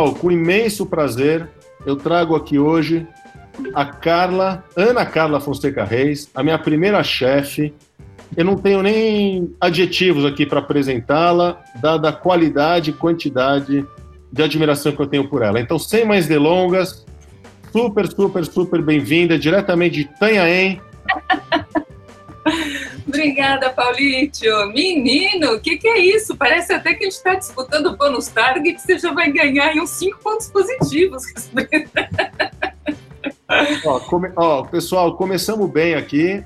[0.00, 1.46] Pessoal, com imenso prazer,
[1.84, 3.06] eu trago aqui hoje
[3.74, 7.74] a Carla, Ana Carla Fonseca Reis, a minha primeira chefe.
[8.34, 13.86] Eu não tenho nem adjetivos aqui para apresentá-la, dada a qualidade e quantidade
[14.32, 15.60] de admiração que eu tenho por ela.
[15.60, 17.04] Então, sem mais delongas,
[17.70, 20.80] super, super, super bem-vinda, diretamente de Tanhaém.
[23.20, 24.66] Obrigada, Paulítio.
[24.68, 26.34] Menino, o que, que, é isso?
[26.34, 29.90] Parece até que a gente está disputando o bônus target, você já vai ganhar uns
[29.90, 31.22] 5 pontos positivos.
[33.84, 36.42] ó, come, ó, pessoal, começamos bem aqui.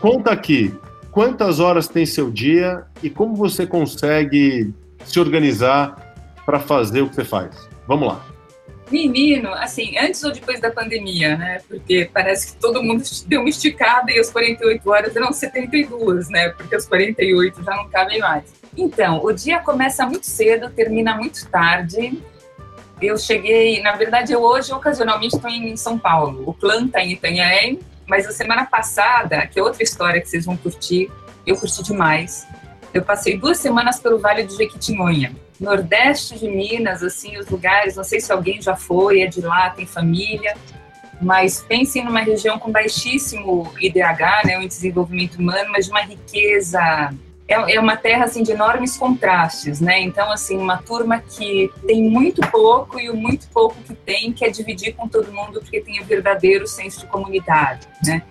[0.01, 0.73] Conta aqui,
[1.09, 4.73] quantas horas tem seu dia e como você consegue
[5.05, 7.69] se organizar para fazer o que você faz?
[7.87, 8.25] Vamos lá.
[8.91, 11.59] Menino, assim, antes ou depois da pandemia, né?
[11.67, 16.49] Porque parece que todo mundo deu uma esticada e as 48 horas eram 72, né?
[16.49, 18.53] Porque as 48 já não cabem mais.
[18.77, 22.21] Então, o dia começa muito cedo, termina muito tarde.
[23.01, 26.43] Eu cheguei, na verdade, eu hoje ocasionalmente estou em São Paulo.
[26.45, 30.45] O clã está em Itanhaém, mas a semana passada, que é outra história que vocês
[30.45, 31.09] vão curtir,
[31.45, 32.47] eu curti demais.
[32.95, 38.05] Eu passei duas semanas pelo Vale do Jequitinhonha, nordeste de Minas, assim, os lugares, não
[38.05, 40.55] sei se alguém já foi, é de lá, tem família,
[41.21, 47.13] mas pensem numa região com baixíssimo IDH, né, o desenvolvimento humano, mas de uma riqueza
[47.47, 49.99] é, é uma terra assim de enormes contrastes, né?
[49.99, 54.49] Então assim uma turma que tem muito pouco e o muito pouco que tem quer
[54.49, 58.23] dividir com todo mundo porque tem o verdadeiro senso de comunidade, né?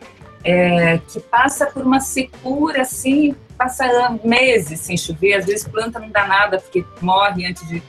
[0.44, 6.10] É, que passa por uma secura assim passa meses sem chover, às vezes planta não
[6.10, 7.82] dá nada porque morre antes de.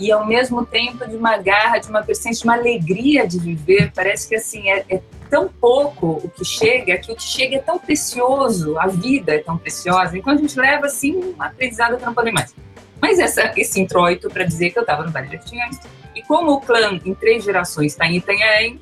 [0.00, 3.92] E ao mesmo tempo de uma garra, de uma persistência, de uma alegria de viver.
[3.94, 7.58] Parece que assim é, é, tão pouco o que chega, que o que chega é
[7.58, 10.16] tão precioso, a vida é tão preciosa.
[10.18, 12.54] Então a gente leva assim uma aprendizado que não pode mais.
[13.00, 15.70] Mas essa, esse introito para dizer que eu estava no Vale de Jequitinhonha.
[16.14, 18.80] E como o clã em três gerações está em Itanhaém,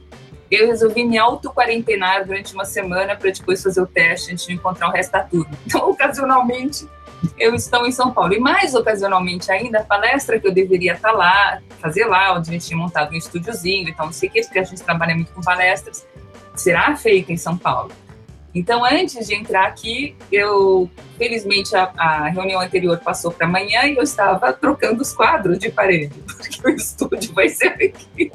[0.51, 4.89] eu resolvi me auto-quarentenar durante uma semana para depois fazer o teste antes de encontrar
[4.89, 5.51] o resto da turma.
[5.67, 6.89] Então, ocasionalmente,
[7.39, 8.33] eu estou em São Paulo.
[8.33, 12.53] E mais ocasionalmente ainda, a palestra que eu deveria estar lá, fazer lá, onde a
[12.53, 15.33] gente tinha montado um estúdiozinho, então não sei o que, porque a gente trabalha muito
[15.33, 16.07] com palestras,
[16.57, 17.93] será feita em São Paulo.
[18.53, 23.97] Então, antes de entrar aqui, eu, felizmente, a, a reunião anterior passou para amanhã e
[23.97, 28.33] eu estava trocando os quadros de parede, porque o estúdio vai ser aqui.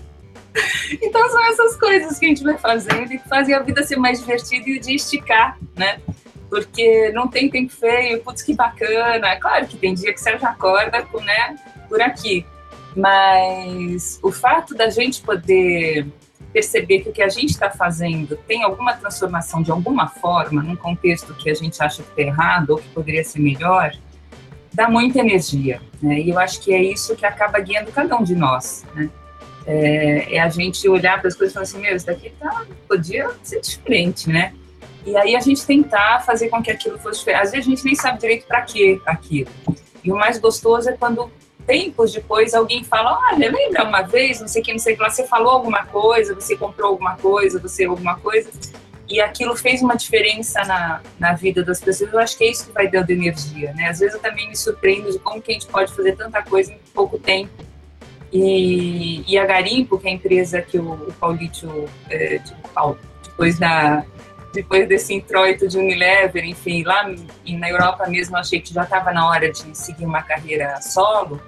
[1.02, 4.20] Então são essas coisas que a gente vai fazendo e fazem a vida ser mais
[4.20, 6.00] divertida e de esticar, né?
[6.50, 9.36] Porque não tem tempo feio, putz, que bacana.
[9.38, 11.56] Claro que tem dia que você já acorda né,
[11.90, 12.46] por aqui.
[12.96, 16.08] Mas o fato da gente poder
[16.54, 20.76] perceber que o que a gente está fazendo tem alguma transformação de alguma forma, num
[20.76, 23.92] contexto que a gente acha que está errado ou que poderia ser melhor,
[24.74, 25.82] dá muita energia.
[26.02, 26.22] Né?
[26.22, 28.86] E eu acho que é isso que acaba guiando cada um de nós.
[28.96, 29.10] Né?
[29.68, 32.66] É, é a gente olhar para as coisas e falar assim, meu, isso daqui tá,
[32.88, 34.54] podia ser diferente, né?
[35.06, 37.44] E aí a gente tentar fazer com que aquilo fosse diferente.
[37.44, 39.50] Às vezes a gente nem sabe direito para que aquilo.
[40.04, 41.32] E o mais gostoso é quando
[41.66, 44.98] tempos depois alguém fala, olha, lembra uma vez, não sei o que, não sei o
[44.98, 48.50] que lá, você falou alguma coisa, você comprou alguma coisa, você alguma coisa,
[49.08, 52.12] e aquilo fez uma diferença na, na vida das pessoas.
[52.12, 53.90] Eu acho que é isso que vai dando energia, né?
[53.90, 56.72] Às vezes eu também me surpreendo de como que a gente pode fazer tanta coisa
[56.72, 57.52] em pouco tempo
[58.38, 62.42] e, e a Garimpo, que é a empresa que o, o Paulito, é,
[63.24, 64.04] depois, da,
[64.54, 67.10] depois desse introito de Unilever, enfim, lá
[67.48, 71.42] na Europa mesmo, achei que já estava na hora de seguir uma carreira solo.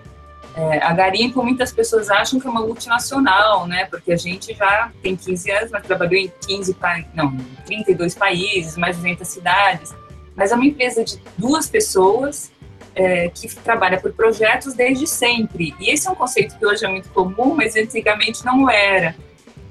[0.56, 3.84] É, a Garimpo, muitas pessoas acham que é uma multinacional, né?
[3.86, 6.74] Porque a gente já tem 15 anos, mas trabalhou em 15
[7.14, 7.36] não,
[7.66, 9.94] 32 países, mais de 200 cidades.
[10.34, 12.50] Mas é uma empresa de duas pessoas
[12.98, 15.76] é, que trabalha por projetos desde sempre.
[15.80, 19.16] E esse é um conceito que hoje é muito comum, mas antigamente não era.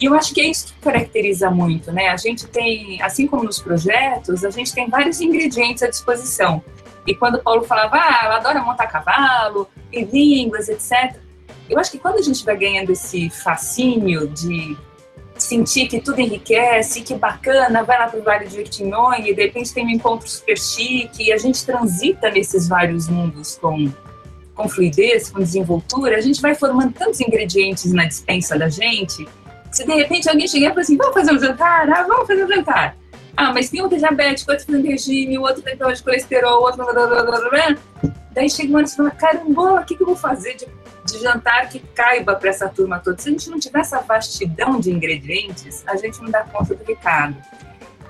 [0.00, 2.08] E eu acho que é isso que caracteriza muito, né?
[2.08, 6.62] A gente tem, assim como nos projetos, a gente tem vários ingredientes à disposição.
[7.06, 11.16] E quando o Paulo falava, ah, ela adora montar cavalo, e línguas, etc.
[11.68, 14.76] Eu acho que quando a gente vai ganhando esse fascínio de
[15.38, 19.42] sentir que tudo enriquece, que bacana, vai lá para o Vale de Jequitinhonha e de
[19.42, 23.90] repente tem um encontro super chique e a gente transita nesses vários mundos com,
[24.54, 29.26] com fluidez, com desenvoltura, a gente vai formando tantos ingredientes na dispensa da gente,
[29.70, 31.90] Se de repente alguém chegar e falar assim, vamos fazer um jantar?
[31.90, 32.96] Ah, vamos fazer um jantar.
[33.36, 36.62] Ah, mas tem um é diabético, outro fazendo regime, o outro tem problema de colesterol,
[36.62, 36.82] outro...
[36.82, 37.76] Blá, blá, blá, blá.
[38.32, 40.66] Daí chega uma hora e fala, caramba, o que, que eu vou fazer de,
[41.06, 43.18] de jantar que caiba para essa turma toda?
[43.18, 46.84] Se a gente não tiver essa vastidão de ingredientes, a gente não dá conta do
[46.84, 47.36] recado.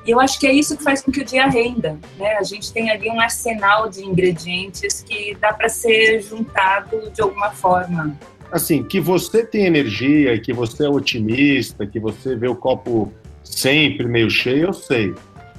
[0.06, 2.36] E eu acho que é isso que faz com que o dia renda, né?
[2.36, 7.50] A gente tem ali um arsenal de ingredientes que dá para ser juntado de alguma
[7.50, 8.16] forma.
[8.52, 14.06] Assim, que você tem energia, que você é otimista, que você vê o copo sempre
[14.06, 15.12] meio cheio, eu sei.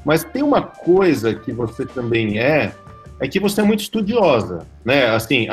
[0.05, 2.71] Mas tem uma coisa que você também é,
[3.19, 5.07] é que você é muito estudiosa, né?
[5.09, 5.47] Assim,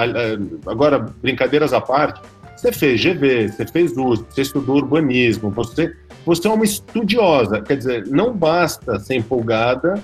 [0.67, 2.21] agora, brincadeiras à parte,
[2.57, 5.95] você fez GV, você fez USP, você estudou urbanismo, você,
[6.25, 7.61] você é uma estudiosa.
[7.61, 10.03] Quer dizer, não basta ser empolgada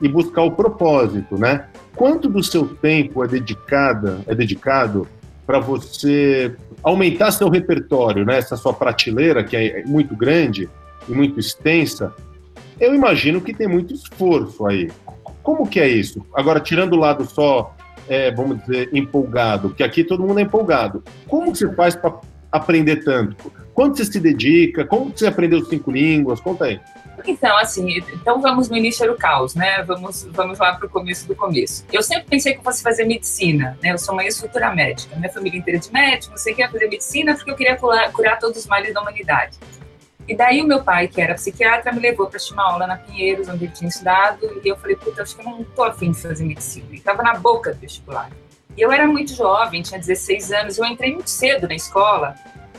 [0.00, 1.66] e buscar o propósito, né?
[1.96, 5.06] Quanto do seu tempo é dedicada, é dedicado
[5.46, 8.38] para você aumentar seu repertório, né?
[8.38, 10.68] Essa sua prateleira que é muito grande,
[11.08, 12.14] e muito extensa,
[12.78, 14.90] eu imagino que tem muito esforço aí.
[15.50, 16.24] Como que é isso?
[16.32, 17.74] Agora, tirando o lado só,
[18.08, 21.02] é, vamos dizer, empolgado, porque aqui todo mundo é empolgado.
[21.26, 22.20] Como você faz para
[22.52, 23.52] aprender tanto?
[23.74, 24.86] Quanto você se dedica?
[24.86, 26.38] Como você aprendeu cinco línguas?
[26.38, 26.80] Conta aí.
[27.26, 29.82] Então, assim, então vamos no início do caos, né?
[29.82, 31.84] Vamos, vamos lá para o começo do começo.
[31.92, 33.90] Eu sempre pensei que eu fosse fazer medicina, né?
[33.90, 35.16] Eu sou uma ex-futura médica.
[35.16, 37.76] Minha família inteira de médico, não sei o que, ia fazer medicina porque eu queria
[37.76, 39.58] curar, curar todos os males da humanidade.
[40.30, 43.48] E daí o meu pai, que era psiquiatra, me levou para uma aula na Pinheiros,
[43.48, 46.22] onde ele tinha estudado, e eu falei, puta, acho que eu não tô afim de
[46.22, 46.86] fazer medicina.
[46.92, 48.30] E estava na boca do vestibular.
[48.76, 52.36] E eu era muito jovem, tinha 16 anos, eu entrei muito cedo na escola,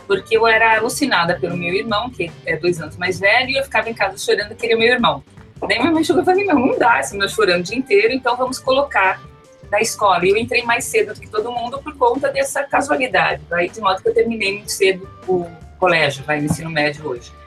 [0.08, 3.66] porque eu era alucinada pelo meu irmão, que é dois anos mais velho, e eu
[3.66, 5.22] ficava em casa chorando que queria meu irmão.
[5.68, 8.38] Daí minha mãe chegou e falou, não, dá, esse meu chorando o dia inteiro, então
[8.38, 9.22] vamos colocar
[9.70, 10.26] na escola.
[10.26, 13.82] E eu entrei mais cedo do que todo mundo por conta dessa casualidade, vai, de
[13.82, 15.46] modo que eu terminei muito cedo o
[15.78, 17.41] colégio, vai, o ensino médio hoje.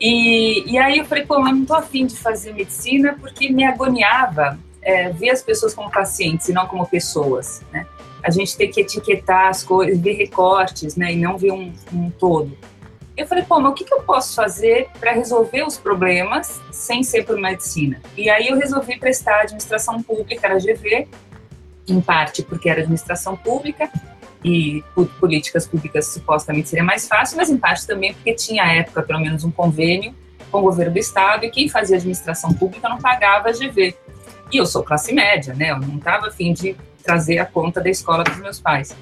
[0.00, 3.64] E, e aí eu falei, pô, mas não tô afim de fazer medicina porque me
[3.64, 7.86] agoniava é, ver as pessoas como pacientes e não como pessoas, né?
[8.22, 11.12] A gente tem que etiquetar as coisas, ver recortes, né?
[11.12, 12.56] E não ver um, um todo.
[13.16, 17.02] Eu falei, pô, mas o que, que eu posso fazer para resolver os problemas sem
[17.02, 18.00] ser por medicina?
[18.16, 21.08] E aí eu resolvi prestar administração pública na GV,
[21.88, 23.90] em parte porque era administração pública,
[24.46, 24.84] e
[25.18, 29.18] políticas públicas supostamente seria mais fácil, mas em parte também porque tinha à época pelo
[29.18, 30.14] menos um convênio
[30.52, 33.96] com o governo do estado e quem fazia administração pública não pagava a GV.
[34.52, 35.72] E eu sou classe média, né?
[35.72, 38.96] Eu não estava afim de trazer a conta da escola dos meus pais.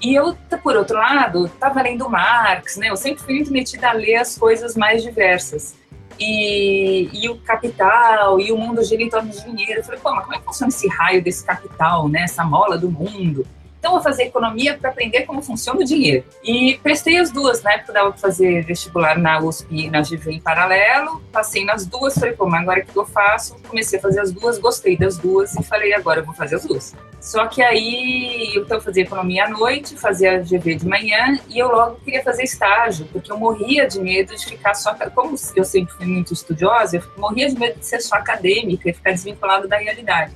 [0.00, 2.90] E eu, por outro lado, estava lendo Marx, né?
[2.90, 5.74] Eu sempre fui muito metida a ler as coisas mais diversas.
[6.18, 9.80] E, e o capital, e o mundo gira em torno do dinheiro.
[9.80, 12.22] Eu falei, pô, mas como é que funciona esse raio desse capital, né?
[12.22, 13.44] Essa mola do mundo?
[13.80, 16.22] Então, vou fazer economia para aprender como funciona o dinheiro.
[16.44, 20.32] E prestei as duas, na época dava para fazer vestibular na USP e na GV
[20.32, 21.22] em paralelo.
[21.32, 23.56] Passei nas duas, falei, pô, mas agora o que eu faço?
[23.66, 26.64] Comecei a fazer as duas, gostei das duas e falei, agora eu vou fazer as
[26.66, 26.94] duas.
[27.20, 31.58] Só que aí, eu então fazia economia à noite, fazia a GV de manhã e
[31.58, 34.94] eu logo queria fazer estágio, porque eu morria de medo de ficar só.
[35.14, 38.92] Como eu sempre fui muito estudiosa, eu morria de medo de ser só acadêmica e
[38.92, 40.34] ficar desvinculada da realidade.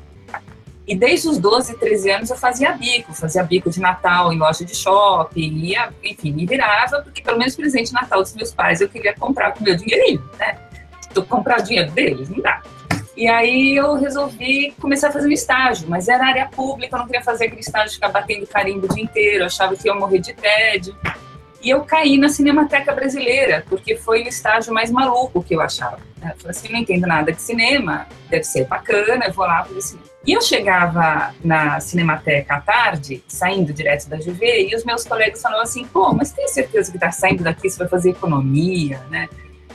[0.87, 4.65] E desde os 12, 13 anos eu fazia bico, fazia bico de Natal em loja
[4.65, 8.83] de shopping, ia, enfim, me virava, porque pelo menos presente de Natal dos meus pais
[8.83, 10.59] eu queria comprar com meu dinheirinho, né?
[11.11, 12.63] Então, comprar o dinheiro deles, não dá.
[13.17, 17.07] E aí eu resolvi começar a fazer um estágio, mas era área pública, eu não
[17.07, 20.19] queria fazer aquele estágio de ficar batendo carimbo o dia inteiro, achava que ia morrer
[20.19, 20.95] de tédio.
[21.63, 25.99] E eu caí na Cinemateca Brasileira, porque foi o estágio mais maluco que eu achava.
[26.31, 29.81] Eu falei assim, não entendo nada de cinema, deve ser bacana, eu vou lá fazer
[29.81, 30.15] cinema.
[30.27, 35.43] E eu chegava na Cinemateca à tarde, saindo direto da GV, e os meus colegas
[35.43, 39.29] falavam assim, pô, mas tem certeza que está saindo daqui, você vai fazer economia, né?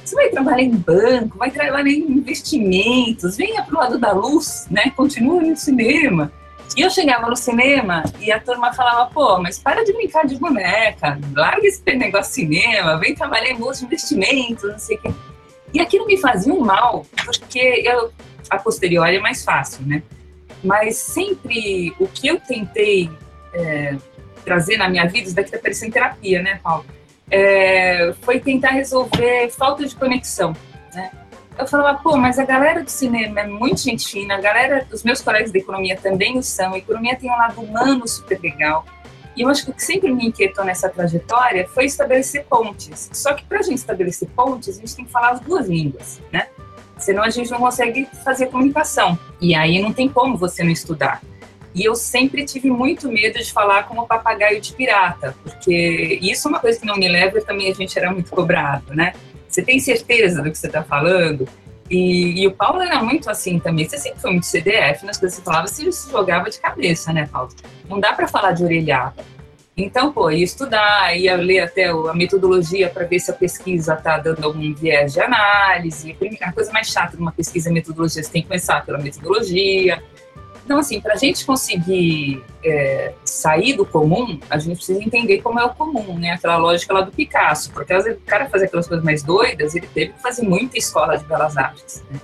[0.04, 4.66] Você vai trabalhar em banco, vai trabalhar em investimentos, venha para o lado da luz,
[4.72, 4.92] né?
[4.96, 6.32] Continua no cinema.
[6.76, 10.36] E eu chegava no cinema e a turma falava, pô, mas para de brincar de
[10.38, 15.02] boneca, larga esse negócio de cinema, vem trabalhar em bolsa de investimentos, não sei o
[15.02, 15.12] quê.
[15.74, 18.12] E aquilo me fazia um mal, porque eu,
[18.50, 20.02] a posteriori é mais fácil, né?
[20.64, 23.10] mas sempre o que eu tentei
[23.54, 23.96] é,
[24.44, 26.86] trazer na minha vida, isso daqui está parecendo terapia, né, Paulo?
[27.32, 30.56] É, foi tentar resolver falta de conexão,
[30.94, 31.12] né?
[31.58, 35.04] Eu falava, pô, mas a galera do cinema é muito gente fina, a galera, os
[35.04, 38.86] meus colegas de economia também o são, a economia tem um lado humano super legal.
[39.36, 43.10] E eu acho que o que sempre me inquietou nessa trajetória foi estabelecer pontes.
[43.14, 46.22] Só que para a gente estabelecer pontes, a gente tem que falar as duas línguas,
[46.32, 46.48] né?
[46.98, 49.18] Senão a gente não consegue fazer comunicação.
[49.40, 51.22] E aí não tem como você não estudar.
[51.74, 56.50] E eu sempre tive muito medo de falar como papagaio de pirata, porque isso é
[56.50, 59.14] uma coisa que não me leva, também a gente era muito cobrado, né?
[59.48, 61.48] Você tem certeza do que você está falando?
[61.90, 63.88] E, e, o Paulo era muito assim também.
[63.88, 67.12] Você sempre foi muito CDF nas coisas que você falava, você se jogava de cabeça,
[67.12, 67.50] né, Paulo?
[67.90, 69.24] Não dá para falar de orelhada.
[69.76, 74.18] Então, pô, ia estudar, ia ler até a metodologia para ver se a pesquisa está
[74.18, 76.18] dando algum viés de análise.
[76.42, 80.04] A coisa mais chata de uma pesquisa é metodologia, você tem que começar pela metodologia.
[80.70, 85.60] Então, assim, para a gente conseguir é, sair do comum, a gente precisa entender como
[85.60, 86.34] é o comum, né?
[86.34, 87.72] Aquela lógica lá do Picasso.
[87.72, 90.78] Porque às vezes o cara fazer aquelas coisas mais doidas, ele teve que fazer muita
[90.78, 92.04] escola de belas artes.
[92.12, 92.20] Né?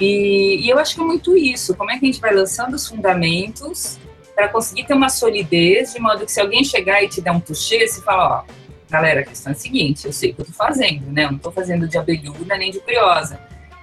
[0.00, 1.74] E, e eu acho que é muito isso.
[1.74, 3.98] Como é que a gente vai lançando os fundamentos
[4.34, 7.40] para conseguir ter uma solidez, de modo que se alguém chegar e te der um
[7.40, 8.52] toucher, você fala, ó,
[8.88, 11.24] galera, a questão é a seguinte, eu sei o que eu tô fazendo, né?
[11.24, 13.38] Eu não tô fazendo de abelhuda nem de curiosa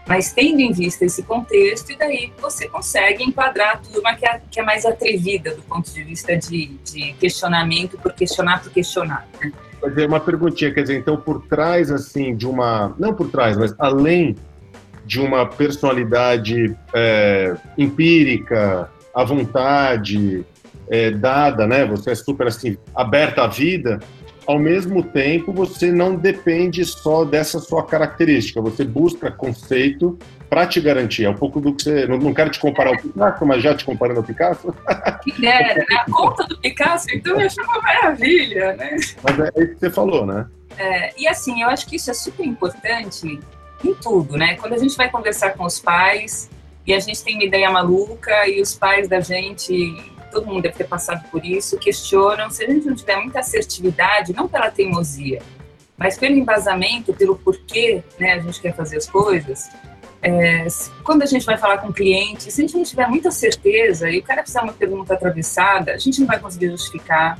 [0.07, 4.41] mas tendo em vista esse contexto, e daí você consegue enquadrar a turma que é,
[4.51, 9.27] que é mais atrevida do ponto de vista de, de questionamento por questionar por questionar.
[9.41, 9.51] Né?
[9.79, 13.73] Fazer uma perguntinha, quer dizer, então por trás assim de uma, não por trás, mas
[13.79, 14.35] além
[15.05, 20.45] de uma personalidade é, empírica, à vontade,
[20.89, 21.85] é, dada, né?
[21.85, 23.99] Você é super assim aberta à vida
[24.45, 30.17] ao mesmo tempo, você não depende só dessa sua característica, você busca conceito
[30.49, 31.25] para te garantir.
[31.25, 32.05] É um pouco do que você.
[32.05, 34.73] Não, não quero te comparar ao Picasso, mas já te comparando ao Picasso.
[35.43, 35.85] Era, né?
[35.91, 38.95] A conta do Picasso, então eu achei uma maravilha, né?
[39.23, 40.45] Mas é isso que você falou, né?
[40.77, 43.39] É, e assim, eu acho que isso é super importante
[43.83, 44.55] em tudo, né?
[44.55, 46.49] Quando a gente vai conversar com os pais
[46.85, 50.75] e a gente tem uma ideia maluca e os pais da gente todo mundo deve
[50.75, 55.41] ter passado por isso, questionam se a gente não tiver muita assertividade, não pela teimosia,
[55.97, 59.69] mas pelo embasamento, pelo porquê né, a gente quer fazer as coisas.
[60.21, 60.65] É,
[61.03, 64.09] quando a gente vai falar com o cliente, se a gente não tiver muita certeza
[64.09, 67.37] e o cara fizer uma pergunta atravessada, a gente não vai conseguir justificar.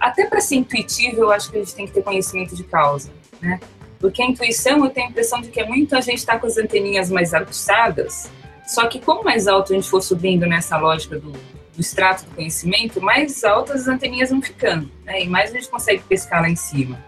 [0.00, 3.10] Até para ser intuitivo, eu acho que a gente tem que ter conhecimento de causa,
[3.40, 3.60] né?
[3.98, 6.46] Porque a intuição, eu tenho a impressão de que é muito a gente está com
[6.46, 8.28] as anteninhas mais aguçadas,
[8.66, 11.32] só que quanto mais alto a gente for subindo nessa lógica do,
[11.74, 15.22] do extrato do conhecimento, mais altas as anteninhas vão ficando, né?
[15.22, 17.02] E mais a gente consegue pescar lá em cima.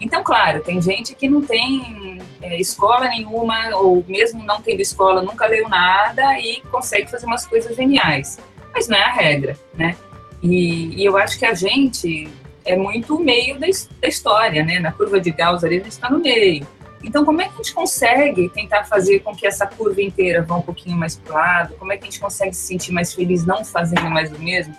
[0.00, 5.22] Então, claro, tem gente que não tem é, escola nenhuma, ou mesmo não tendo escola,
[5.22, 8.38] nunca leu nada e consegue fazer umas coisas geniais.
[8.72, 9.96] Mas não é a regra, né?
[10.42, 12.28] E, e eu acho que a gente
[12.64, 13.66] é muito o meio da,
[14.00, 14.78] da história, né?
[14.78, 16.66] Na curva de Gauss ali a gente está no meio.
[17.02, 20.56] Então, como é que a gente consegue tentar fazer com que essa curva inteira vá
[20.56, 21.74] um pouquinho mais para o lado?
[21.76, 24.74] Como é que a gente consegue se sentir mais feliz não fazendo mais do mesmo?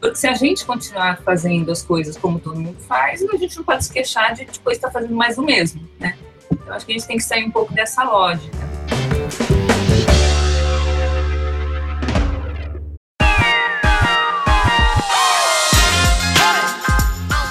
[0.00, 3.64] Porque se a gente continuar fazendo as coisas como todo mundo faz, a gente não
[3.64, 6.16] pode se queixar de depois estar tá fazendo mais do mesmo, né?
[6.50, 8.58] Então, acho que a gente tem que sair um pouco dessa lógica.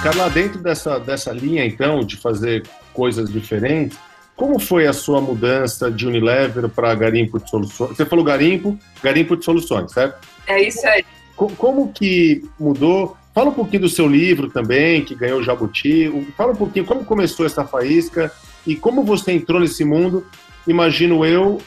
[0.02, 3.98] Carla, dentro dessa, dessa linha, então, de fazer coisas diferentes,
[4.40, 7.94] como foi a sua mudança de Unilever para Garimpo de Soluções?
[7.94, 10.26] Você falou Garimpo, Garimpo de Soluções, certo?
[10.46, 11.04] É isso aí.
[11.36, 13.18] Como que mudou?
[13.34, 16.10] Fala um pouquinho do seu livro também, que ganhou o Jabuti.
[16.38, 18.32] Fala um pouquinho como começou essa faísca
[18.66, 20.26] e como você entrou nesse mundo.
[20.66, 21.60] Imagino eu,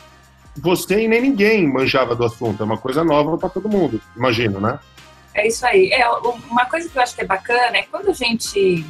[0.57, 2.63] você e nem ninguém manjava do assunto.
[2.63, 4.79] É uma coisa nova para todo mundo, imagino, né?
[5.35, 5.91] É isso aí.
[5.91, 8.83] É, uma coisa que eu acho que é bacana é quando a gente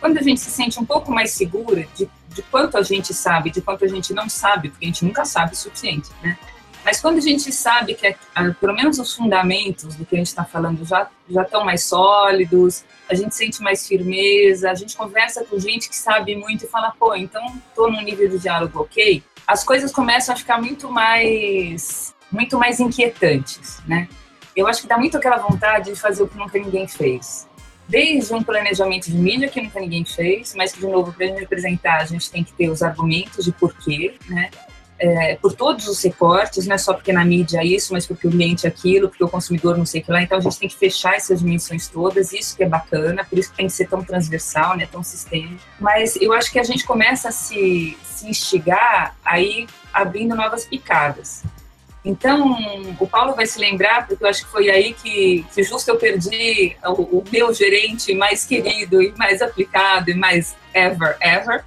[0.00, 3.50] quando a gente se sente um pouco mais segura de, de quanto a gente sabe,
[3.50, 6.38] de quanto a gente não sabe, porque a gente nunca sabe o suficiente, né?
[6.84, 10.26] Mas quando a gente sabe que, ah, pelo menos os fundamentos do que a gente
[10.26, 15.44] está falando já, já estão mais sólidos, a gente sente mais firmeza, a gente conversa
[15.44, 19.22] com gente que sabe muito e fala, pô, então estou num nível de diálogo ok,
[19.46, 24.08] as coisas começam a ficar muito mais, muito mais inquietantes, né?
[24.56, 27.46] Eu acho que dá muito aquela vontade de fazer o que nunca ninguém fez
[27.92, 31.98] desde um planejamento de mídia que nunca ninguém fez, mas que, de novo, para representar,
[32.00, 34.48] a gente tem que ter os argumentos de porquê, né?
[34.98, 38.26] É, por todos os recortes, não é só porque na mídia é isso, mas porque
[38.26, 40.22] o cliente é aquilo, porque o consumidor não sei o que lá.
[40.22, 43.50] Então a gente tem que fechar essas dimensões todas, isso que é bacana, por isso
[43.50, 45.60] que tem que ser tão transversal, né, tão sistêmico.
[45.78, 51.42] Mas eu acho que a gente começa a se, se instigar aí abrindo novas picadas.
[52.04, 52.56] Então,
[52.98, 55.96] o Paulo vai se lembrar, porque eu acho que foi aí que, que justo eu
[55.96, 61.64] perdi o, o meu gerente mais querido e mais aplicado e mais ever, ever,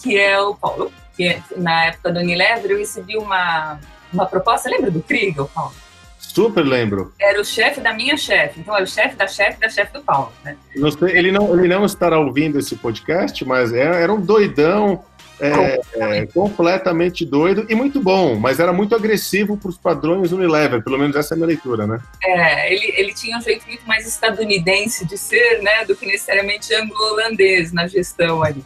[0.00, 0.92] que é o Paulo.
[1.16, 3.78] Que na época do Unilever eu recebi uma,
[4.12, 5.74] uma proposta, lembra do Kriegel, Paulo?
[6.18, 7.12] Super lembro.
[7.20, 10.02] Era o chefe da minha chefe, então era o chefe da chefe da chefe do
[10.02, 10.32] Paulo.
[10.42, 10.56] Né?
[10.74, 15.04] Ele, não, ele não estará ouvindo esse podcast, mas era, é, era um doidão,
[15.46, 20.82] é, é, completamente doido e muito bom, mas era muito agressivo para os padrões Unilever,
[20.82, 22.00] pelo menos essa é a minha leitura, né?
[22.22, 26.74] É, ele, ele tinha um jeito muito mais estadunidense de ser, né, do que necessariamente
[26.74, 28.64] anglo-holandês na gestão ali.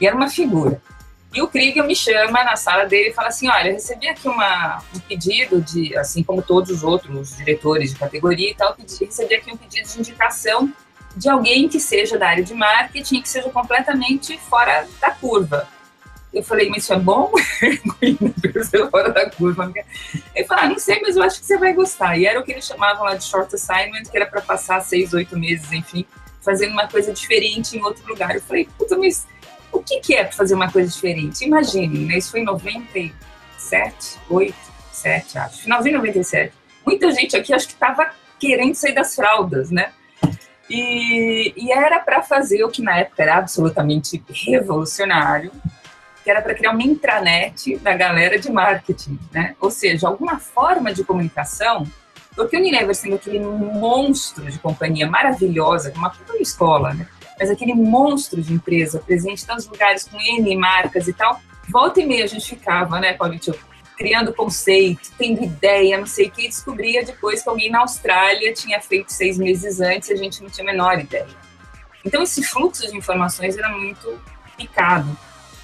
[0.00, 0.80] E era uma figura.
[1.34, 4.82] E o Krieger me chama na sala dele e fala assim: Olha, recebi aqui uma,
[4.94, 9.52] um pedido de, assim como todos os outros diretores de categoria e tal, recebi aqui
[9.52, 10.72] um pedido de indicação
[11.14, 15.68] de alguém que seja da área de marketing, que seja completamente fora da curva.
[16.36, 17.32] Eu falei, mas isso é bom?
[18.90, 19.72] fora da curva.
[20.34, 22.18] Ele falou, ah, não sei, mas eu acho que você vai gostar.
[22.18, 25.14] E era o que eles chamavam lá de short assignment, que era para passar seis,
[25.14, 26.04] oito meses, enfim,
[26.42, 28.34] fazendo uma coisa diferente em outro lugar.
[28.34, 29.26] Eu falei, puta, mas
[29.72, 31.42] o que, que é fazer uma coisa diferente?
[31.42, 32.18] Imaginem, né?
[32.18, 34.54] Isso foi em 97, 8,
[34.92, 35.62] 7, acho.
[35.62, 36.52] Finalzinho de 97.
[36.84, 39.90] Muita gente aqui acho que estava querendo sair das fraldas, né?
[40.68, 45.50] E, e era para fazer o que na época era absolutamente revolucionário,
[46.26, 49.54] que era para criar uma intranet da galera de marketing, né?
[49.60, 51.86] Ou seja, alguma forma de comunicação,
[52.34, 57.06] porque o Unilever sendo aquele monstro de companhia maravilhosa, uma puta escola, né?
[57.38, 62.00] Mas aquele monstro de empresa presente em tantos lugares com N marcas e tal, volta
[62.00, 63.40] e meia a gente ficava, né, Paulinho,
[63.96, 68.52] criando conceito, tendo ideia, não sei o que, e descobria depois que alguém na Austrália
[68.52, 71.28] tinha feito seis meses antes e a gente não tinha a menor ideia.
[72.04, 74.20] Então esse fluxo de informações era muito
[74.56, 75.16] picado.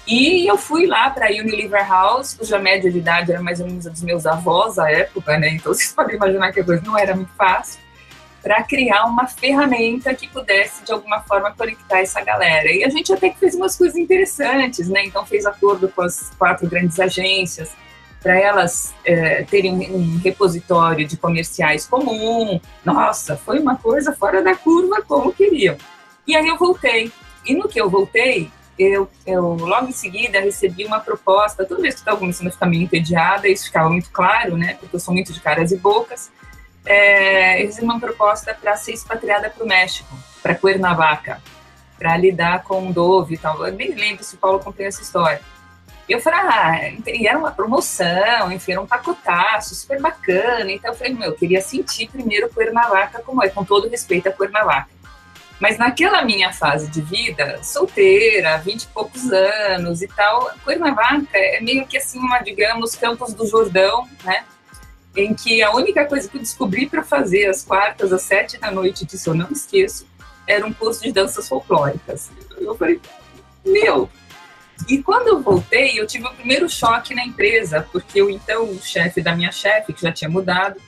[0.05, 3.67] E eu fui lá para a Unilever House, cuja média de idade era mais ou
[3.67, 5.49] menos a dos meus avós à época, né?
[5.49, 7.79] Então vocês podem imaginar que a coisa não era muito fácil,
[8.41, 12.69] para criar uma ferramenta que pudesse de alguma forma conectar essa galera.
[12.69, 15.05] E a gente até que fez umas coisas interessantes, né?
[15.05, 17.71] Então fez acordo com as quatro grandes agências
[18.21, 22.59] para elas é, terem um repositório de comerciais comum.
[22.83, 25.77] Nossa, foi uma coisa fora da curva como queriam.
[26.27, 27.11] E aí eu voltei.
[27.45, 31.65] E no que eu voltei, eu, eu logo em seguida recebi uma proposta.
[31.65, 34.75] Toda vez que estava começando a ficar meio entediada, isso ficava muito claro, né?
[34.79, 36.31] Porque eu sou muito de caras e bocas.
[36.85, 41.41] É, eu recebi uma proposta para ser expatriada para o México, para Cuernavaca,
[41.97, 43.65] para lidar com Dove e tal.
[43.65, 45.41] Eu nem lembro se o Paulo contou essa história.
[46.07, 50.69] E eu falei, ah, e era uma promoção, enfim, era um pacotaço, super bacana.
[50.69, 54.31] Então eu falei, meu, eu queria sentir primeiro Cuernavaca como é, com todo respeito a
[54.31, 54.89] Cuernavaca.
[55.59, 61.61] Mas naquela minha fase de vida, solteira, vinte e poucos anos e tal, Cuernavaca é
[61.61, 64.43] meio que assim, uma, digamos, Campos do Jordão, né?
[65.15, 68.71] Em que a única coisa que eu descobri para fazer às quartas, às sete da
[68.71, 70.07] noite, disso eu não esqueço,
[70.47, 72.31] era um curso de danças folclóricas.
[72.57, 72.99] Eu falei,
[73.63, 74.09] meu,
[74.87, 78.81] e quando eu voltei, eu tive o primeiro choque na empresa, porque o então o
[78.81, 80.81] chefe da minha chefe, que já tinha mudado,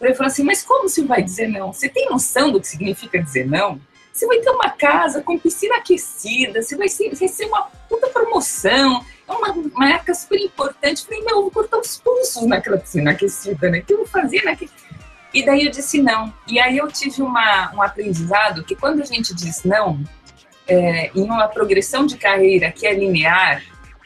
[0.00, 1.72] ele falou assim: Mas como você vai dizer não?
[1.72, 3.80] Você tem noção do que significa dizer não?
[4.12, 9.32] Você vai ter uma casa com piscina aquecida, você vai receber uma puta promoção, é
[9.32, 11.04] uma marca super importante.
[11.04, 13.78] Falei: Meu, eu vou cortar os pulsos naquela piscina aquecida, né?
[13.78, 14.70] O que eu vou fazer naquele.
[15.32, 16.32] E daí eu disse não.
[16.46, 19.98] E aí eu tive uma, um aprendizado que quando a gente diz não,
[20.68, 23.62] é, em uma progressão de carreira que é linear,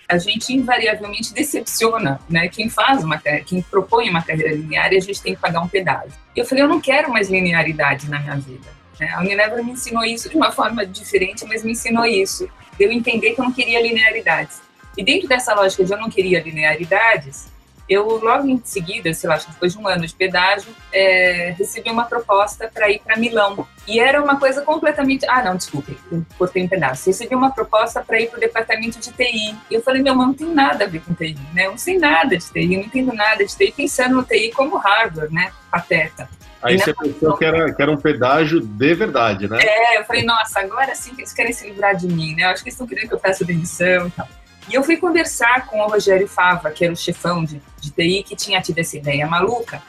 [0.09, 2.49] a gente invariavelmente decepciona, né?
[2.49, 5.69] Quem faz uma quem propõe uma carreira linear e a gente tem que pagar um
[5.69, 6.13] pedágio.
[6.35, 8.77] Eu falei, eu não quero mais linearidade na minha vida.
[8.99, 9.11] Né?
[9.13, 12.49] A Unilever me ensinou isso de uma forma diferente, mas me ensinou isso.
[12.79, 14.61] Eu entender que eu não queria linearidades.
[14.97, 17.49] E dentro dessa lógica de eu não queria linearidades,
[17.89, 22.05] eu logo em seguida, sei lá, depois de um ano de pedágio, é, recebi uma
[22.05, 23.67] proposta para ir para Milão.
[23.87, 25.25] E era uma coisa completamente.
[25.29, 25.97] Ah, não, desculpe,
[26.37, 27.07] cortei um pedaço.
[27.07, 29.55] Recebi uma proposta para ir para o departamento de TI.
[29.71, 31.67] E eu falei, meu, mas não tem nada a ver com TI, né?
[31.67, 34.77] Eu não sei nada de TI, não entendo nada de TI, pensando no TI como
[34.77, 35.53] hardware, né?
[35.71, 36.29] Pateta.
[36.63, 39.59] Aí você pensou que era, que era um pedágio de verdade, né?
[39.61, 42.45] É, eu falei, nossa, agora sim que eles querem se livrar de mim, né?
[42.45, 44.29] Eu acho que eles estão querendo que eu faça demissão e tal.
[44.69, 48.25] E eu fui conversar com o Rogério Fava, que era o chefão de, de TI,
[48.25, 49.81] que tinha tido essa ideia maluca.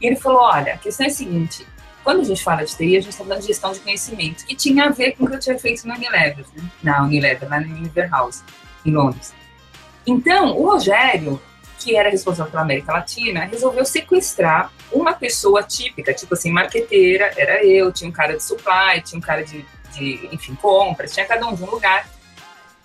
[0.00, 1.66] E ele falou: olha, a questão é a seguinte:
[2.02, 4.54] quando a gente fala de TI, a gente está falando de gestão de conhecimento, que
[4.54, 6.64] tinha a ver com o que eu tinha feito na Unilever, né?
[6.82, 8.42] na Unilever, lá na Unilever House,
[8.84, 9.34] em Londres.
[10.06, 11.40] Então, o Rogério,
[11.84, 17.62] que era responsável pela América Latina, resolveu sequestrar uma pessoa típica, tipo assim, marqueteira, era
[17.62, 21.46] eu, tinha um cara de supply, tinha um cara de, de enfim, compras, tinha cada
[21.46, 22.08] um de um lugar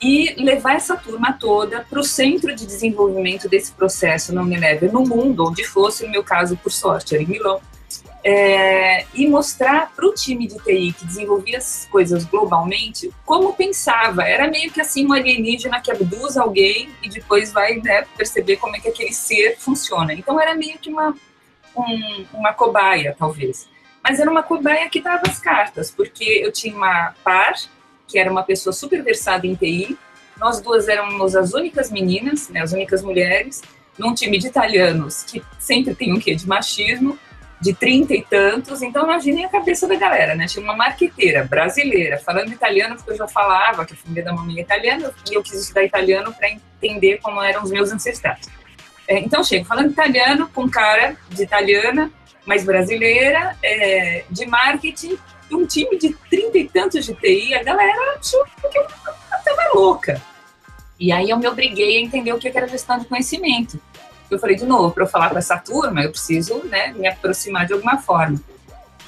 [0.01, 5.01] e levar essa turma toda para o centro de desenvolvimento desse processo na Unilever, no
[5.01, 7.62] mundo, onde fosse, no meu caso, por sorte, era em Milão,
[8.23, 14.23] é, e mostrar para o time de TI que desenvolvia as coisas globalmente como pensava.
[14.23, 18.75] Era meio que assim um alienígena que abduz alguém e depois vai né, perceber como
[18.75, 20.13] é que aquele ser funciona.
[20.13, 21.15] Então era meio que uma,
[21.75, 23.67] um, uma cobaia, talvez.
[24.03, 27.53] Mas era uma cobaia que dava as cartas, porque eu tinha uma par
[28.08, 29.95] que era uma pessoa super versada em TI,
[30.36, 33.62] nós duas éramos as únicas meninas, né, as únicas mulheres,
[33.99, 37.19] num time de italianos que sempre tem um quê de machismo,
[37.61, 40.47] de trinta e tantos, então imaginem a cabeça da galera, né?
[40.47, 44.59] Tinha uma marqueteira brasileira, falando italiano, porque eu já falava que a família da mamãe
[44.59, 48.47] é italiana, e eu quis estudar italiano para entender como eram os meus ancestrais.
[49.07, 52.11] É, então, chego falando italiano, com cara de italiana,
[52.45, 55.17] mas brasileira, é, de marketing,
[55.51, 58.87] um time de trinta e tantos de TI, a galera achou que eu
[59.37, 60.21] estava louca.
[60.97, 63.79] E aí eu me obriguei a entender o que era gestão de conhecimento
[64.35, 67.65] eu falei, de novo, para eu falar com essa turma, eu preciso né, me aproximar
[67.65, 68.39] de alguma forma.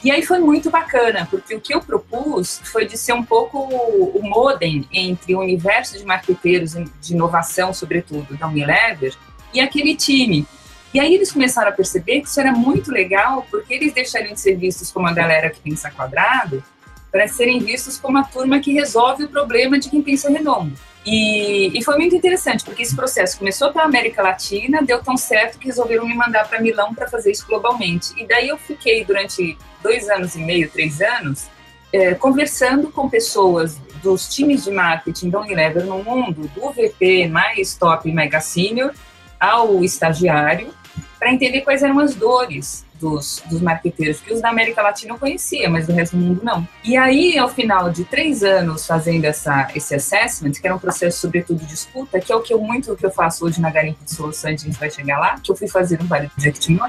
[0.04, 3.60] E aí foi muito bacana, porque o que eu propus foi de ser um pouco
[3.60, 9.16] o modem entre o universo de marqueteiros de inovação, sobretudo, da Unilever,
[9.54, 10.48] e aquele time.
[10.92, 14.40] E aí eles começaram a perceber que isso era muito legal, porque eles deixariam de
[14.40, 16.64] ser vistos como a galera que pensa quadrado,
[17.12, 20.74] para serem vistos como a turma que resolve o problema de quem pensa redondo.
[21.06, 25.58] E, e, foi muito interessante, porque esse processo começou pela América Latina, deu tão certo
[25.58, 28.14] que resolveram me mandar para Milão para fazer isso globalmente.
[28.18, 31.48] E daí eu fiquei durante dois anos e meio, três anos,
[31.92, 37.76] é, conversando com pessoas dos times de marketing da Unilever no mundo, do VP mais
[37.76, 38.94] top mega senior
[39.40, 40.70] ao estagiário,
[41.18, 45.20] para entender quais eram as dores dos, dos marqueteiros, que os da América Latina eu
[45.20, 46.66] conhecia, mas do resto do mundo não.
[46.84, 51.20] E aí, ao final de três anos fazendo essa, esse assessment, que era um processo
[51.20, 54.06] sobretudo de escuta, que é o que eu muito que eu faço hoje na Garimpa
[54.06, 56.82] de Soluções, a gente vai chegar lá, que eu fui fazer um Vale do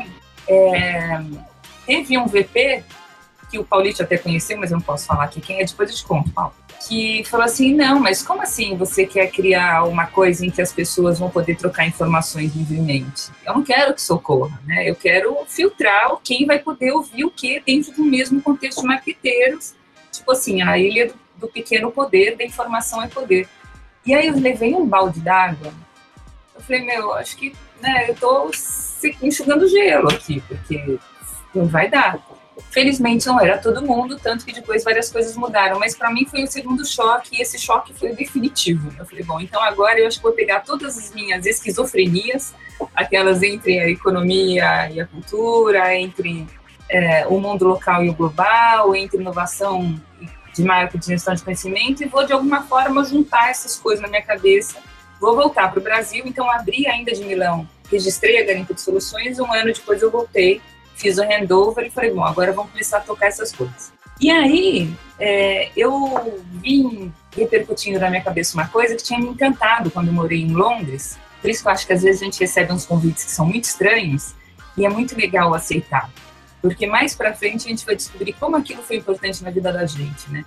[0.49, 1.23] é,
[1.87, 2.85] teve um VP
[3.53, 5.97] que o Paulito até conheceu, mas eu não posso falar aqui quem é, depois eu
[5.97, 6.55] te conto, Paulo
[6.89, 10.73] que falou assim: não, mas como assim você quer criar uma coisa em que as
[10.73, 13.31] pessoas vão poder trocar informações livremente?
[13.45, 14.89] Eu não quero que socorra, né?
[14.89, 19.75] Eu quero filtrar quem vai poder ouvir o que dentro do mesmo contexto de marqueteiros.
[20.11, 23.49] Tipo assim, a ilha do, pequeno poder, da informação é poder.
[24.05, 25.73] E aí eu levei um balde d'água.
[26.55, 28.51] Eu falei, meu, acho que né, eu tô
[29.23, 30.99] enxugando gelo aqui, porque
[31.55, 32.19] não vai dar.
[32.71, 36.43] Felizmente não era todo mundo, tanto que depois várias coisas mudaram, mas para mim foi
[36.45, 38.93] o segundo choque e esse choque foi definitivo.
[38.99, 42.55] Eu falei, bom, então agora eu acho que vou pegar todas as minhas esquizofrenias,
[42.95, 46.47] aquelas entre a economia e a cultura, entre
[46.91, 49.99] é, o mundo local e o global, entre inovação
[50.55, 54.23] de marketing, gestão de conhecimento, e vou de alguma forma juntar essas coisas na minha
[54.23, 54.79] cabeça.
[55.19, 59.39] Vou voltar para o Brasil, então abri ainda de Milão, registrei a Garimpo de Soluções,
[59.39, 60.61] um ano depois eu voltei
[61.03, 63.93] fiz o handover e falei, bom, agora vamos começar a tocar essas coisas.
[64.21, 69.91] E aí, é, eu vim repercutindo na minha cabeça uma coisa que tinha me encantado
[69.91, 71.19] quando eu morei em Londres.
[71.41, 73.45] Por isso que eu acho que às vezes a gente recebe uns convites que são
[73.45, 74.33] muito estranhos
[74.77, 76.09] e é muito legal aceitar.
[76.61, 79.85] Porque mais para frente a gente vai descobrir como aquilo foi importante na vida da
[79.85, 80.45] gente, né?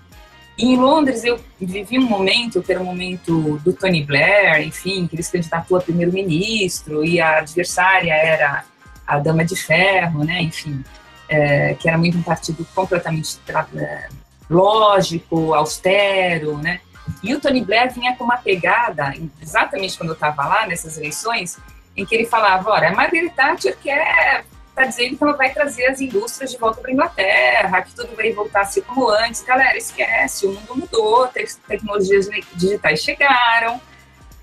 [0.58, 4.66] E em Londres eu vivi um momento, que era o um momento do Tony Blair,
[4.66, 8.64] enfim, que ele se candidatou a primeiro-ministro e a adversária era
[9.06, 10.42] a Dama de Ferro, né?
[10.42, 10.84] Enfim,
[11.28, 13.40] é, que era muito um partido completamente
[13.76, 14.10] é,
[14.50, 16.82] lógico, austero, né?
[17.22, 21.58] E o Tony Blair vinha com uma pegada, exatamente quando eu estava lá nessas eleições,
[21.96, 24.44] em que ele falava, olha, a Margaret Thatcher quer
[24.76, 28.14] está dizendo que ela vai trazer as indústrias de volta para a Inglaterra, que tudo
[28.14, 29.42] vai voltar a ser como antes.
[29.42, 31.28] Galera, esquece, o mundo mudou,
[31.66, 33.80] tecnologias digitais chegaram,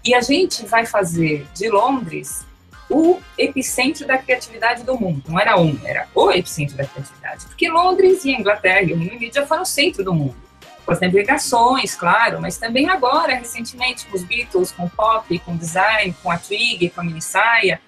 [0.03, 2.47] e a gente vai fazer de Londres
[2.93, 5.23] o epicentro da criatividade do mundo.
[5.27, 7.47] Não era um, era o epicentro da criatividade.
[7.47, 10.37] Porque Londres e Inglaterra e o Reino Unido já foram o centro do mundo.
[10.85, 15.53] Com as navegações, claro, mas também agora, recentemente, com os Beatles, com o pop, com
[15.53, 17.81] o design, com a Twig, com a mini saia.